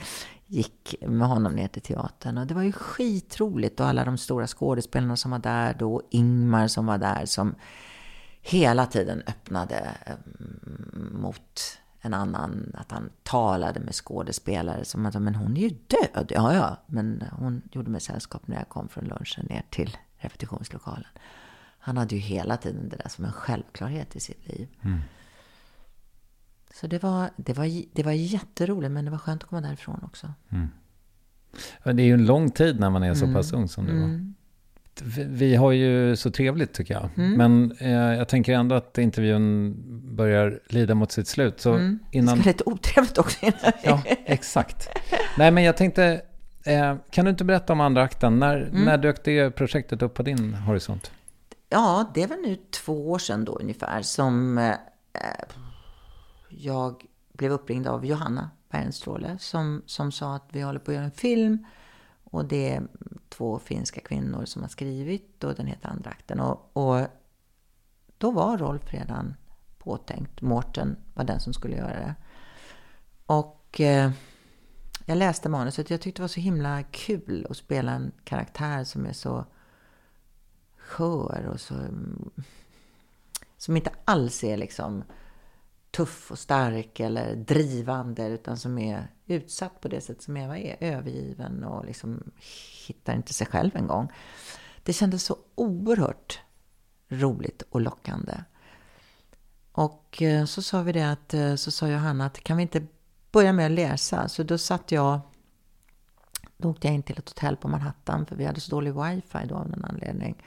[0.46, 2.38] gick med honom ner till teatern.
[2.38, 3.80] Och det var ju skitroligt.
[3.80, 6.02] Och alla de stora skådespelarna som var där då.
[6.10, 7.54] Ingmar som var där som
[8.42, 15.34] hela tiden öppnade mm, mot en annan, att han talade med skådespelare som att men
[15.34, 16.32] hon är ju död.
[16.34, 21.08] Ja, ja, men hon gjorde mig sällskap när jag kom från lunchen ner till repetitionslokalen.
[21.78, 24.68] Han hade ju hela tiden det där som en självklarhet i sitt liv.
[24.82, 25.00] Mm.
[26.74, 30.00] Så det var, det, var, det var jätteroligt, men det var skönt att komma därifrån
[30.02, 30.32] också.
[30.48, 30.68] Mm.
[31.84, 33.62] Det är ju en lång tid när man är så pass mm.
[33.62, 34.04] ung som du var.
[34.04, 34.34] Mm
[35.26, 37.08] vi har ju så trevligt tycker jag.
[37.16, 37.32] Mm.
[37.32, 39.74] Men eh, jag tänker ändå att intervjun
[40.16, 41.60] börjar lida mot sitt slut.
[41.60, 41.98] Så mm.
[42.10, 42.36] innan...
[42.36, 44.88] Det ska lite otrevligt också innan Ja, exakt.
[45.38, 46.22] Nej, men jag tänkte,
[46.64, 48.38] eh, kan du inte berätta om andra akten?
[48.38, 48.84] När, mm.
[48.84, 51.10] när dök det projektet upp på din horisont?
[51.68, 54.74] Ja, det väl nu två år sedan då ungefär som eh,
[56.48, 61.04] jag blev uppringd av Johanna Bergenstråle som, som sa att vi håller på att göra
[61.04, 61.66] en film
[62.24, 62.82] och det är
[63.28, 66.40] två finska kvinnor som har skrivit och den heter Andra akten.
[66.40, 67.06] Och, och
[68.18, 69.34] då var Rolf redan
[69.78, 70.40] påtänkt.
[70.40, 72.14] Mårten var den som skulle göra det.
[73.26, 74.10] Och eh,
[75.04, 75.90] jag läste manuset.
[75.90, 79.44] Jag tyckte det var så himla kul att spela en karaktär som är så
[80.76, 81.74] skör och så...
[81.74, 82.30] Mm,
[83.56, 85.04] som inte alls är liksom
[85.90, 90.76] tuff och stark eller drivande utan som är utsatt på det sätt som Eva är.
[90.80, 92.30] Övergiven och liksom
[92.86, 94.12] hittar inte sig själv en gång.
[94.82, 96.40] Det kändes så oerhört
[97.08, 98.34] roligt och lockande.
[99.72, 102.86] Och eh, så sa vi det att, eh, så sa Johanna att kan vi inte
[103.34, 104.28] började med att läsa?
[104.28, 105.20] Så då satt jag,
[106.56, 109.46] då åkte jag in till ett hotell på Manhattan för vi hade så dålig wifi
[109.48, 110.42] då av någon anledning.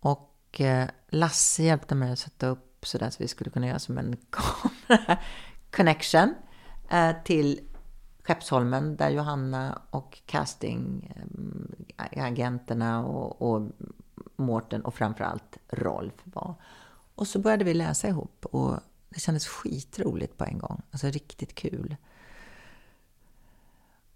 [0.00, 3.78] Och eh, Lasse hjälpte mig att sätta upp så där så vi skulle kunna göra
[3.78, 5.18] som en kamera
[5.70, 6.34] connection
[6.90, 7.60] eh, till
[8.22, 13.70] Skeppsholmen där Johanna och castingagenterna eh, och, och
[14.36, 16.54] Mårten och framförallt Rolf var.
[17.14, 18.76] Och så började vi läsa ihop och
[19.08, 20.82] det kändes skitroligt på en gång.
[20.90, 21.96] Alltså riktigt kul.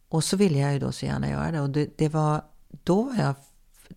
[0.08, 3.02] Och så ville jag ju då så gärna göra det och det, det var, då
[3.02, 3.34] var jag,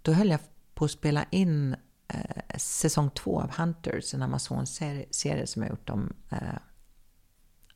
[0.01, 0.39] då höll jag
[0.73, 1.75] på att spela in
[2.07, 6.37] eh, säsong två av Hunters, en Amazon-serie som jag gjort om eh,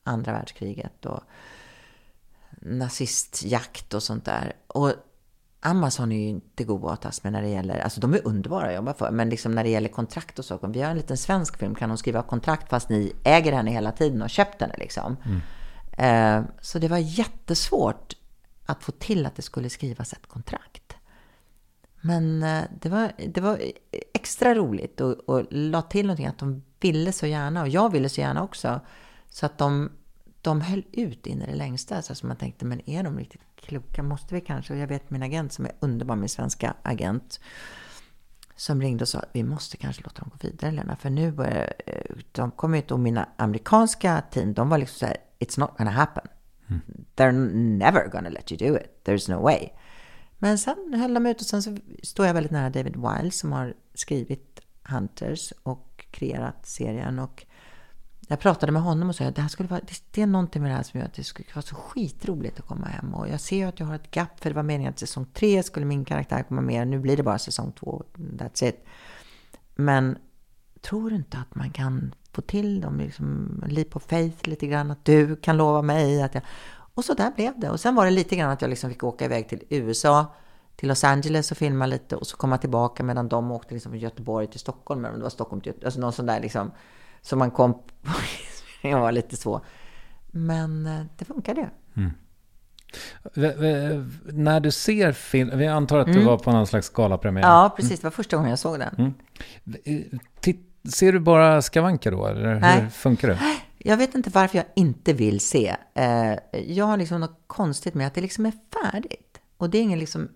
[0.04, 1.24] andra världskriget och
[2.62, 4.54] nazistjakt och sånt där.
[4.67, 4.93] Och
[5.60, 8.67] Amazon är ju inte god att tas med när det gäller, alltså de är underbara
[8.67, 10.58] att jobba för, men liksom när det gäller kontrakt och så.
[10.58, 13.72] Om vi har en liten svensk film, kan de skriva kontrakt fast ni äger henne
[13.72, 15.17] hela tiden och köpt henne liksom?
[15.26, 15.41] Mm.
[15.98, 18.13] Eh, så det var jättesvårt
[18.65, 20.95] att få till att det skulle skrivas ett kontrakt.
[22.06, 23.62] Men eh, det var, det var
[24.13, 28.10] extra roligt och, och la till någonting att de ville så gärna och jag ville
[28.10, 28.82] så gärna också.
[29.30, 29.91] Så att de,
[30.41, 32.02] de höll ut in i det längsta.
[32.02, 34.04] Så alltså man tänkte, men är de riktigt kloka?
[34.04, 34.73] Måste vi kanske?
[34.73, 37.39] Och jag vet min agent som är underbar, min svenska agent.
[38.56, 40.95] Som ringde och sa att vi måste kanske låta dem gå vidare Lena.
[40.95, 45.06] För nu börjar, eh, de kommer ut och mina amerikanska team, de var liksom så
[45.06, 46.28] här, it's not gonna happen.
[46.67, 46.82] Mm.
[47.15, 47.32] They're
[47.78, 49.02] never gonna let you do it.
[49.06, 49.69] There's no way.
[50.38, 53.52] Men sen höll de ut och sen så står jag väldigt nära David Wilde som
[53.52, 57.19] har skrivit Hunters och kreerat serien.
[57.19, 57.45] Och
[58.28, 60.71] jag pratade med honom och sa att det, här skulle vara, det är någonting med
[60.71, 63.13] det här som gör att det skulle vara så skitroligt att komma hem.
[63.13, 65.26] Och jag ser ju att jag har ett gap, för det var meningen att säsong
[65.34, 66.88] tre skulle min karaktär komma med.
[66.88, 68.86] Nu blir det bara säsong två, that's it.
[69.76, 70.17] Men
[70.82, 74.91] tror du inte att man kan få till dem, liksom, leap of faith lite grann,
[74.91, 76.43] att du kan lova mig att jag...
[76.96, 77.69] Och så där blev det.
[77.69, 80.34] Och sen var det lite grann att jag liksom fick åka iväg till USA,
[80.76, 84.00] till Los Angeles och filma lite och så komma tillbaka medan de åkte liksom från
[84.00, 86.72] Göteborg till Stockholm, eller om det var Stockholm till Göteborg, alltså någon sån där liksom,
[87.22, 87.82] så man kom
[88.82, 89.62] det var lite så.
[90.32, 91.69] Men eh, det funkade.
[91.96, 92.12] Mm.
[94.24, 96.26] När du ser film, vi antar att du mm.
[96.26, 97.43] var på någon slags galapremiär.
[97.43, 98.00] Ja, precis.
[98.00, 98.96] Det var första gången jag såg den.
[98.98, 100.19] Mm.
[100.89, 102.82] Ser du bara skavanker då, eller Nej.
[102.82, 103.39] hur funkar det?
[103.78, 105.76] Jag vet inte varför jag inte vill se.
[105.93, 106.36] Eh,
[106.67, 109.39] jag har liksom något konstigt med att det liksom är färdigt.
[109.58, 110.30] Och det är ingen liksom,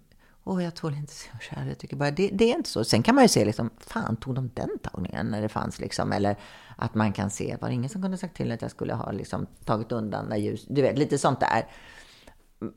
[0.44, 2.84] åh, jag tål inte så kär, jag tycker bara, det, det, är inte så.
[2.84, 6.12] Sen kan man ju se liksom, fan, tog de den tagningen när det fanns liksom,
[6.12, 6.36] eller
[6.76, 9.12] att man kan se, var det ingen som kunde sagt till att jag skulle ha
[9.12, 11.66] liksom tagit undan när ljus, du vet, lite sånt där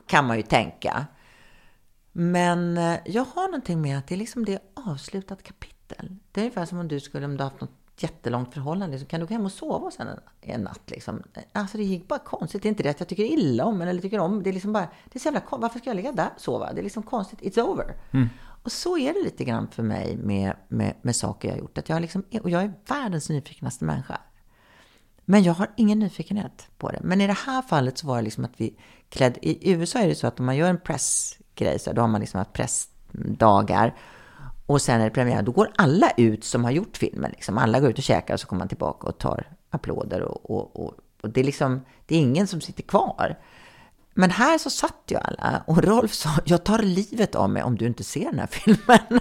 [0.06, 1.06] kan man ju tänka.
[2.12, 5.79] Men eh, jag har någonting med att det är liksom det avslutat kapitel.
[6.32, 7.70] Det är ungefär som om du skulle, om du haft något
[8.02, 10.90] jättelångt förhållande, så kan du gå hem och sova sen en, en natt.
[10.90, 11.22] Liksom.
[11.52, 12.62] Alltså det gick bara konstigt.
[12.62, 14.42] Det är inte det att jag tycker illa om eller tycker om.
[14.42, 16.72] Det är liksom bara, det är så jävla Varför ska jag ligga där och sova?
[16.72, 17.40] Det är liksom konstigt.
[17.40, 17.94] It's over.
[18.10, 18.28] Mm.
[18.62, 21.78] Och så är det lite grann för mig med, med, med saker jag har gjort.
[21.78, 24.20] Att jag, liksom, och jag är världens nyfiknaste människa.
[25.24, 27.00] Men jag har ingen nyfikenhet på det.
[27.02, 28.76] Men i det här fallet så var det liksom att vi
[29.08, 29.48] klädde...
[29.48, 32.20] I USA är det så att om man gör en pressgrej, så då har man
[32.20, 33.94] liksom haft pressdagar.
[34.70, 37.30] Och sen är det premiär, då går alla ut som har gjort filmen.
[37.30, 37.58] Liksom.
[37.58, 40.22] Alla går ut och käkar och så kommer man tillbaka och tar applåder.
[40.22, 43.38] Och, och, och, och det, är liksom, det är ingen som sitter kvar.
[44.14, 47.76] Men här så satt ju alla och Rolf sa, jag tar livet av mig om
[47.76, 49.20] du inte ser den här filmen.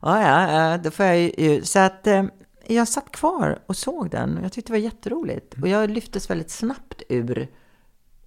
[0.00, 1.62] ja, ja, då får jag ju...
[1.64, 2.24] Så att eh,
[2.66, 4.38] jag satt kvar och såg den.
[4.42, 5.54] Jag tyckte det var jätteroligt.
[5.62, 7.48] Och jag lyftes väldigt snabbt ur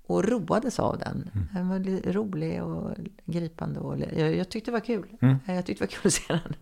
[0.08, 1.30] och roades av den.
[1.34, 1.48] Mm.
[1.54, 2.92] Den var rolig och
[3.26, 3.80] gripande.
[3.80, 5.06] Och jag, jag tyckte det var kul.
[5.22, 5.38] Mm.
[5.46, 6.56] Jag tyckte det var kul att se den.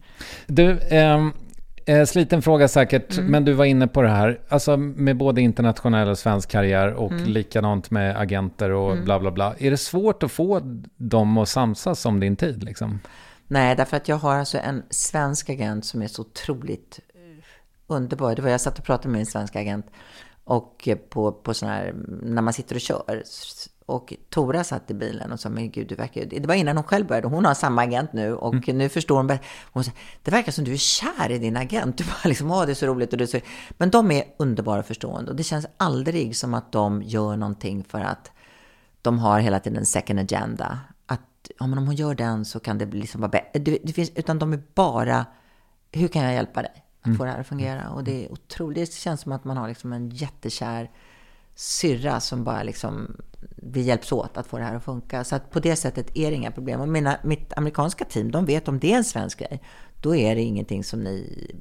[0.47, 1.31] Du, ehm,
[1.85, 3.31] eh, sliten fråga säkert, mm.
[3.31, 4.39] men du var inne på det här.
[4.49, 7.23] Alltså med både internationell och svensk karriär och mm.
[7.23, 9.05] likadant med agenter och mm.
[9.05, 9.55] bla bla bla.
[9.57, 10.61] Är det svårt att få
[10.97, 12.99] dem att samsas om din tid liksom?
[13.47, 16.99] Nej, därför att jag har alltså en svensk agent som är så otroligt
[17.87, 18.35] underbar.
[18.35, 19.85] Det var jag satt och pratade med en svensk agent
[20.45, 23.23] och på, på sån här, när man sitter och kör.
[23.85, 26.83] Och Tora satt i bilen och sa, men gud, du verkar Det var innan hon
[26.83, 27.27] själv började.
[27.27, 28.77] Hon har samma agent nu och mm.
[28.77, 29.91] nu förstår hon Hon sa,
[30.23, 31.97] det verkar som du är kär i din agent.
[31.97, 33.39] Du bara liksom, åh, det är så roligt och det är så...
[33.77, 37.83] Men de är underbara och förstående och det känns aldrig som att de gör någonting
[37.83, 38.31] för att
[39.01, 40.79] de har hela tiden en second agenda.
[41.05, 43.77] Att, ja men om hon gör den så kan det liksom vara bättre.
[44.15, 45.25] utan de är bara,
[45.91, 46.84] hur kan jag hjälpa dig?
[47.05, 47.17] Att mm.
[47.17, 47.89] få det här att fungera.
[47.89, 48.91] Och det är otroligt.
[48.91, 50.91] Det känns som att man har liksom en jättekär
[51.55, 53.17] syrra som bara liksom
[53.55, 55.23] vi hjälps åt att få det här att funka.
[55.23, 56.81] Så att på det sättet är det inga problem.
[56.81, 59.61] Och mina, mitt amerikanska team, de vet om det är en svensk grej,
[60.01, 61.51] då är det ingenting som ni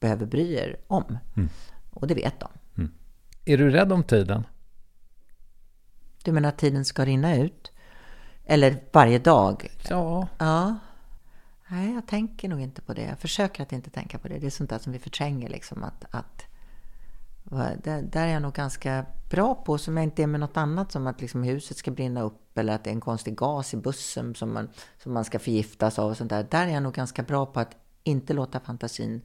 [0.00, 1.18] behöver bry er om.
[1.36, 1.48] Mm.
[1.90, 2.48] Och det vet de.
[2.76, 2.92] Mm.
[3.44, 4.46] Är du rädd om tiden?
[6.24, 7.72] Du menar att tiden ska rinna ut?
[8.44, 9.70] Eller varje dag?
[9.88, 10.28] Ja.
[10.38, 10.76] Ja.
[11.72, 13.02] Nej, jag tänker nog inte på det.
[13.02, 14.38] Jag försöker att inte tänka på det.
[14.38, 15.84] Det är sånt där som vi förtränger liksom.
[15.84, 16.44] Att, att,
[17.84, 20.92] där, där är jag nog ganska bra på, som jag inte är med något annat,
[20.92, 23.76] som att liksom huset ska brinna upp eller att det är en konstig gas i
[23.76, 24.68] bussen som man,
[24.98, 26.46] som man ska förgiftas av och sånt där.
[26.50, 29.22] Där är jag nog ganska bra på att inte låta fantasin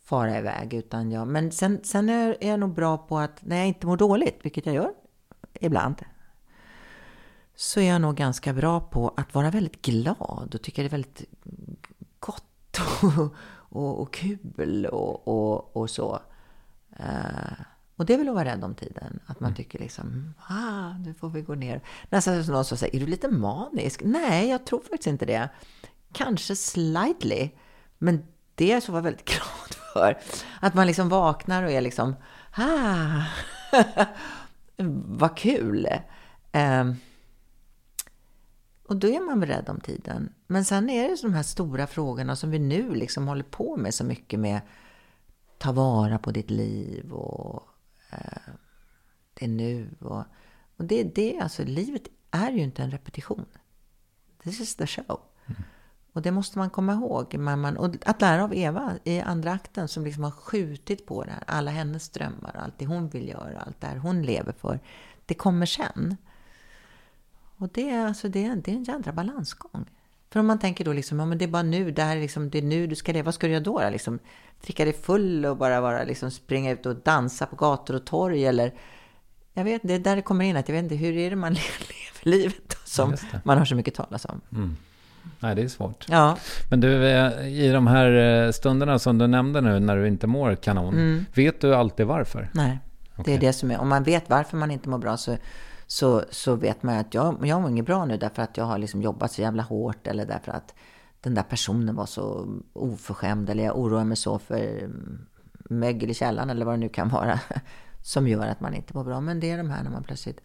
[0.00, 0.74] fara iväg.
[0.74, 3.96] Utan jag, men sen, sen är jag nog bra på att när jag inte mår
[3.96, 4.92] dåligt, vilket jag gör
[5.60, 6.02] ibland,
[7.56, 10.90] så är jag nog ganska bra på att vara väldigt glad och tycka det är
[10.90, 11.24] väldigt
[12.18, 13.34] gott och,
[13.78, 16.20] och, och kul och, och, och så.
[17.00, 17.60] Uh,
[17.96, 19.20] och det är väl att vara rädd om tiden.
[19.26, 19.56] Att man mm.
[19.56, 21.80] tycker liksom, ah, nu får vi gå ner.
[22.10, 24.02] Nästan som någon som säger, är du lite manisk?
[24.04, 25.48] Nej, jag tror faktiskt inte det.
[26.12, 27.50] Kanske slightly.
[27.98, 30.18] Men det jag så var väldigt glad för.
[30.60, 32.16] Att man liksom vaknar och är liksom,
[32.52, 33.22] ah,
[35.06, 35.88] vad kul.
[36.52, 36.96] Um,
[38.88, 40.32] Och då är man beredd om tiden.
[40.46, 43.94] Men sen är det de här stora frågorna som vi nu liksom håller på med
[43.94, 44.60] så mycket med.
[45.58, 47.62] Ta vara på ditt liv och
[48.10, 48.52] eh,
[49.34, 49.90] det nu.
[50.00, 50.24] Och,
[50.76, 53.46] och det är det, alltså livet är ju inte en repetition.
[54.42, 55.20] This is the show.
[55.46, 55.62] Mm.
[56.12, 57.34] Och det måste man komma ihåg.
[57.34, 61.24] Man, man, och att lära av Eva i andra akten som liksom har skjutit på
[61.24, 61.44] det här.
[61.46, 64.80] Alla hennes drömmar, allt det hon vill göra, allt det här hon lever för.
[65.26, 66.16] Det kommer sen.
[67.58, 69.84] Och det är, alltså, det, är, det är en jädra balansgång.
[70.30, 72.20] För om man tänker då liksom, ja men det är bara nu, det här är
[72.20, 73.24] liksom, det är nu du ska leva.
[73.24, 73.90] Vad ska du göra då?
[73.90, 74.18] Liksom,
[74.64, 78.46] dricka dig full och bara vara, liksom, springa ut och dansa på gator och torg
[78.46, 78.72] eller
[79.56, 81.36] jag vet, det är där det kommer in att jag vet inte, hur är det
[81.36, 84.40] man lever livet då, som man har så mycket talas om.
[84.52, 84.76] Mm.
[85.40, 86.06] Nej, det är svårt.
[86.08, 86.36] Ja.
[86.70, 90.26] Men du, eh, i de här eh, stunderna som du nämnde nu när du inte
[90.26, 91.26] mår kanon, mm.
[91.34, 92.50] vet du alltid varför?
[92.54, 92.78] Nej,
[93.12, 93.24] okay.
[93.24, 95.36] det är det som är, om man vet varför man inte mår bra så,
[95.86, 98.78] så, så vet man att jag, jag mår inget bra nu därför att jag har
[98.78, 100.74] liksom jobbat så jävla hårt eller därför att
[101.20, 104.90] den där personen var så oförskämd eller jag oroar mig så för
[105.70, 107.40] mögel i källaren eller vad det nu kan vara
[108.02, 109.20] som gör att man inte mår bra.
[109.20, 110.40] Men det är de här när man plötsligt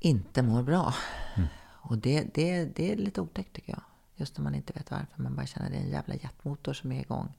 [0.00, 0.94] inte mår bra.
[1.36, 1.48] Mm.
[1.82, 3.82] Och det, det, det är lite otäckt tycker jag.
[4.14, 5.22] Just när man inte vet varför.
[5.22, 7.36] Man bara känner att det är en jävla jetmotor som är igång.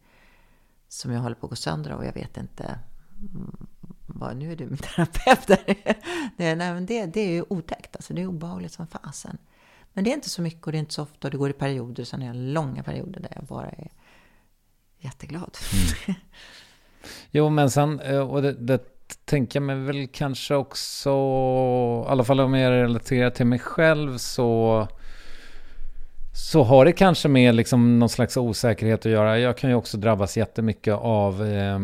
[0.87, 2.79] Som jag håller på att gå sönder och jag vet inte.
[4.16, 5.47] Vad, nu är du min terapeut.
[6.38, 7.95] det, nej, men det, det är ju otäckt.
[7.95, 9.38] Alltså, det är obehagligt som fasen.
[9.93, 11.28] Men det är inte så mycket och det är inte så ofta.
[11.28, 12.03] Och det går i perioder.
[12.03, 13.91] Sen är det långa perioder där jag bara är
[14.99, 15.57] jätteglad.
[15.74, 16.20] Mm.
[17.32, 18.80] Jo, men sen, eh, och det, det
[19.26, 21.09] tänker jag mig väl kanske också,
[22.07, 24.88] i alla fall om jag relaterar till mig själv så
[26.34, 29.39] så har det kanske med liksom någon slags osäkerhet att göra.
[29.39, 31.80] Jag kan ju också drabbas jättemycket av eh,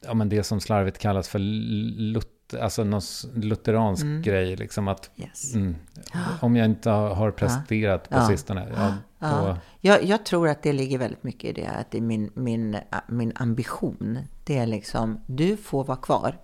[0.00, 3.00] ja, men det som slarvigt kallas för lut, alltså någon
[3.34, 4.22] lutheransk mm.
[4.22, 4.56] grej.
[4.56, 5.54] Liksom att, yes.
[5.54, 5.76] mm,
[6.40, 8.18] om jag inte har presterat ja.
[8.18, 8.72] på sistone.
[8.76, 9.58] Ja, ja.
[9.80, 11.66] Jag, jag, tror att det ligger väldigt mycket i det.
[11.66, 12.76] Att det är min, min,
[13.08, 14.18] min ambition.
[14.44, 16.38] Det är liksom, du får vara kvar.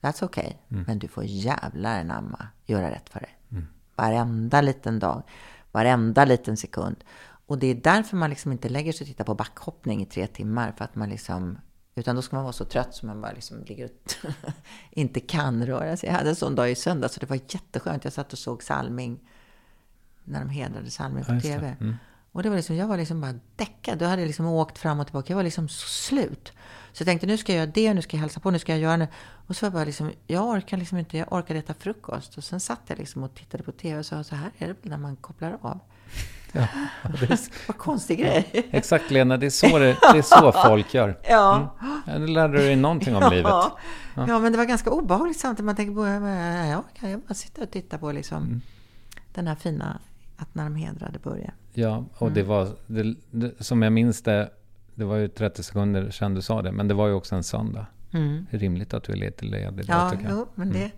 [0.00, 0.52] That's okay.
[0.70, 0.84] Mm.
[0.86, 3.38] Men du får jävlar namma göra rätt för dig.
[3.50, 3.66] Mm.
[3.96, 5.22] Varenda liten dag.
[5.72, 6.96] Varenda liten sekund.
[7.46, 10.26] Och det är därför man liksom inte lägger sig och tittar på backhoppning i tre
[10.26, 10.72] timmar.
[10.76, 11.58] För att man liksom
[11.98, 14.14] utan då ska man vara så trött som man bara liksom ligger och
[14.90, 16.08] inte kan röra sig.
[16.08, 18.04] Jag hade en sån dag i söndag så det var jätteskönt.
[18.04, 19.20] Jag satt och såg Salming
[20.24, 21.76] när de hedrade Salming på ja, TV.
[21.80, 21.96] Mm.
[22.32, 23.98] Och det var liksom, jag var liksom bara däckad.
[23.98, 25.32] Då hade jag liksom åkt fram och tillbaka.
[25.32, 26.52] Jag var liksom så slut.
[26.92, 28.72] Så jag tänkte, nu ska jag göra det, nu ska jag hälsa på, nu ska
[28.72, 29.08] jag göra det.
[29.46, 32.38] Och så var jag bara liksom, jag orkar liksom inte, jag orkar äta frukost.
[32.38, 34.76] Och sen satt jag liksom och tittade på TV och sa, så här är det
[34.82, 35.80] när man kopplar av.
[36.52, 36.66] Ja.
[37.66, 38.68] Vad konstig grej.
[38.70, 41.18] Exakt Lena, det är så, det, det är så folk gör.
[41.28, 41.76] Ja.
[42.06, 42.22] Mm.
[42.22, 43.30] Nu lärde du dig någonting om ja.
[43.30, 43.50] livet.
[43.50, 43.78] Ja.
[44.14, 44.38] ja.
[44.38, 45.64] men det var ganska obehagligt samtidigt.
[45.64, 46.06] Man tänker på,
[46.70, 48.60] ja, kan jag bara sitta och titta på liksom mm.
[49.34, 50.00] den här fina,
[50.36, 51.52] att när de hedrade Börje.
[51.72, 52.34] Ja, och mm.
[52.34, 54.50] det var, det, det, som jag minns det,
[54.94, 57.44] det var ju 30 sekunder sedan du sa det, men det var ju också en
[57.44, 57.86] söndag.
[58.12, 58.46] Mm.
[58.50, 60.12] Rimligt att du är ledig då, ja.
[60.30, 60.90] Jo, men det...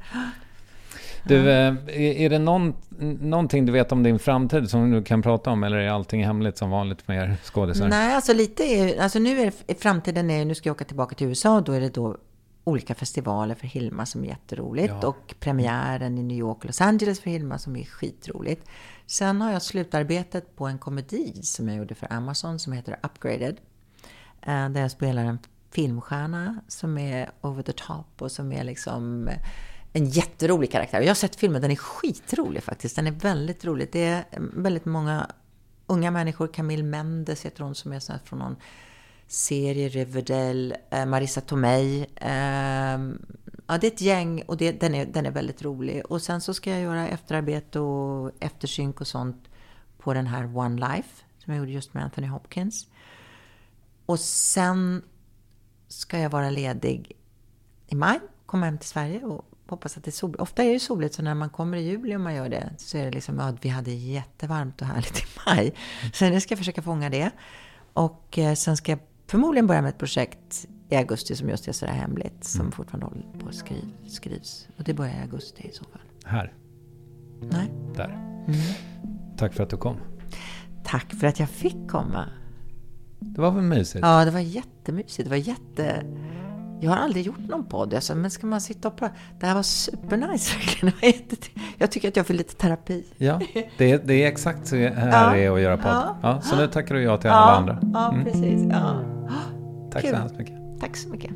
[1.24, 1.74] Du, eh,
[2.22, 2.74] är det någon,
[3.20, 6.58] någonting du vet om din framtid som du kan prata om eller är allting hemligt
[6.58, 7.88] som vanligt med er skådisar?
[7.88, 11.14] Nej, alltså lite är, alltså nu är det, framtiden är, nu ska jag åka tillbaka
[11.14, 12.16] till USA och då är det då
[12.64, 15.08] olika festivaler för Hilma som är jätteroligt ja.
[15.08, 18.68] och premiären i New York och Los Angeles för Hilma som är skitroligt.
[19.06, 23.56] Sen har jag slutarbetet på en komedi som jag gjorde för Amazon som heter Upgraded.
[24.42, 25.38] Eh, där jag spelar en
[25.70, 29.30] filmstjärna som är over the top och som är liksom
[29.92, 31.00] en jätterolig karaktär.
[31.00, 32.96] Jag har sett filmen, den är skitrolig faktiskt.
[32.96, 33.88] Den är väldigt rolig.
[33.92, 35.30] Det är eh, väldigt många
[35.86, 36.46] unga människor.
[36.46, 38.56] Camille Mendes heter hon som är sån från någon
[39.26, 42.06] serie, Riverdale, eh, Marissa Tomei.
[42.16, 43.26] Ehm,
[43.66, 46.02] ja, det är ett gäng och det, den, är, den är väldigt rolig.
[46.06, 49.48] Och sen så ska jag göra efterarbete och eftersynk och sånt
[49.98, 52.86] på den här One Life som jag gjorde just med Anthony Hopkins.
[54.06, 55.02] Och sen
[55.88, 57.16] ska jag vara ledig
[57.86, 60.40] i maj, komma hem till Sverige och hoppas att det är soligt.
[60.40, 62.98] Ofta är det soligt, så när man kommer i juli och man gör det så
[62.98, 65.74] är det liksom, ja, vi hade jättevarmt och härligt i maj.
[66.12, 67.30] Så nu ska jag försöka fånga det.
[67.92, 71.72] Och eh, sen ska jag förmodligen börja med ett projekt i augusti som just är
[71.72, 72.72] sådär hemligt, som mm.
[72.72, 74.68] fortfarande håller på att skriv, skrivs.
[74.76, 76.02] Och det börjar i augusti i så fall.
[76.24, 76.52] Här?
[77.40, 77.72] Nej.
[77.96, 78.08] Där.
[78.48, 78.60] Mm.
[79.36, 79.96] Tack för att du kom.
[80.84, 82.28] Tack för att jag fick komma.
[83.20, 84.02] Det var väl mysigt?
[84.02, 85.24] Ja, det var jättemysigt.
[85.24, 86.04] Det var jätte...
[86.80, 87.92] Jag har aldrig gjort någon podd.
[87.92, 89.14] Jag sa, men ska man sitta och prata?
[89.40, 90.54] Det här var supernice
[91.78, 93.04] Jag tycker att jag får lite terapi.
[93.16, 93.40] Ja,
[93.78, 95.36] det är, det är exakt så här ja.
[95.36, 95.92] är att göra podd.
[95.92, 96.16] Ja.
[96.22, 96.40] ja.
[96.40, 97.78] så nu tackar du ja till alla andra.
[97.94, 98.24] Ja, mm.
[98.24, 98.62] precis.
[98.70, 99.00] Ja.
[99.92, 100.10] Tack Kul.
[100.10, 100.80] så hemskt mycket.
[100.80, 101.30] Tack så mycket.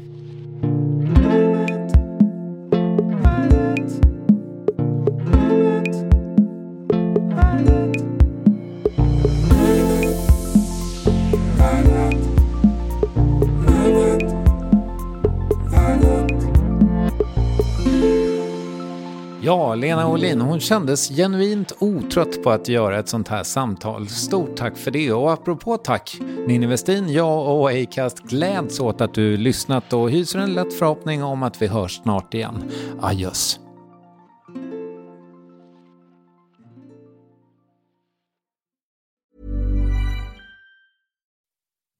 [19.44, 24.08] Ja, Lena Olin, hon kändes genuint otrött på att göra ett sånt här samtal.
[24.08, 26.16] Stort tack för det och apropå tack,
[26.46, 31.22] Ninni Westin, jag och Acast gläds åt att du lyssnat och hyser en lätt förhoppning
[31.22, 32.70] om att vi hörs snart igen.
[33.00, 33.60] Adjöss.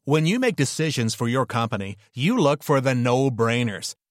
[0.07, 3.95] When you make decisions for your company, you look for the no-brainers.